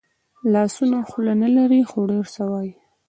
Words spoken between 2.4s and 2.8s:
وايي